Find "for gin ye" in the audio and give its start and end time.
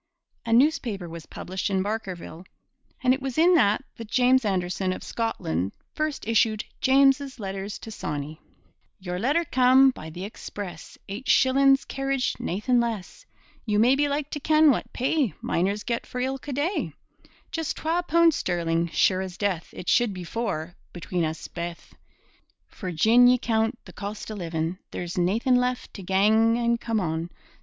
22.67-23.37